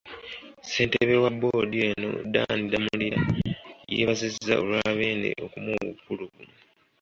Ssentebe 0.65 1.15
wa 1.23 1.29
boodi 1.39 1.77
eno 1.89 2.09
Dan 2.33 2.59
Damulira, 2.71 3.19
yeebazizza 3.93 4.53
olwa 4.61 4.81
Beene 4.97 5.29
okumuwa 5.45 5.79
obukulu 5.89 6.23
buno. 6.33 6.55